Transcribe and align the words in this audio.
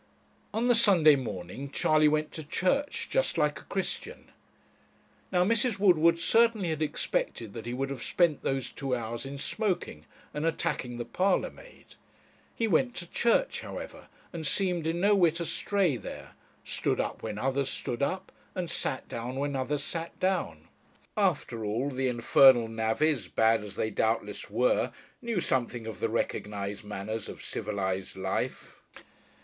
On 0.51 0.67
the 0.67 0.73
Sunday 0.73 1.15
morning, 1.15 1.69
Charley 1.69 2.07
went 2.07 2.31
to 2.31 2.43
church, 2.43 3.07
just 3.07 3.37
like 3.37 3.59
a 3.59 3.65
Christian. 3.65 4.31
Now 5.31 5.43
Mrs. 5.43 5.77
Woodward 5.77 6.17
certainly 6.17 6.69
had 6.69 6.81
expected 6.81 7.53
that 7.53 7.67
he 7.67 7.73
would 7.75 7.91
have 7.91 8.01
spent 8.01 8.41
those 8.41 8.71
two 8.71 8.95
hours 8.95 9.27
in 9.27 9.37
smoking 9.37 10.07
and 10.33 10.43
attacking 10.43 10.97
the 10.97 11.05
parlour 11.05 11.51
maid. 11.51 11.93
He 12.55 12.67
went 12.67 12.95
to 12.95 13.11
church, 13.11 13.61
however, 13.61 14.07
and 14.33 14.47
seemed 14.47 14.87
in 14.87 14.99
no 14.99 15.13
whit 15.15 15.39
astray 15.39 15.97
there; 15.97 16.31
stood 16.63 16.99
up 16.99 17.21
when 17.21 17.37
others 17.37 17.69
stood 17.69 18.01
up, 18.01 18.31
and 18.55 18.71
sat 18.71 19.07
down 19.07 19.35
when 19.35 19.55
others 19.55 19.83
sat 19.83 20.19
down. 20.19 20.67
After 21.15 21.63
all, 21.63 21.91
the 21.91 22.07
infernal 22.07 22.67
navvies, 22.67 23.27
bad 23.27 23.63
as 23.63 23.75
they 23.75 23.91
doubtless 23.91 24.49
were, 24.49 24.93
knew 25.21 25.39
something 25.39 25.85
of 25.85 25.99
the 25.99 26.09
recognized 26.09 26.83
manners 26.83 27.29
of 27.29 27.43
civilized 27.45 28.15
life. 28.15 28.81